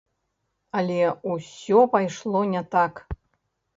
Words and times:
Але 0.77 0.97
усё 1.33 1.79
пайшло 1.97 2.41
не 2.55 2.67
так. 2.77 2.93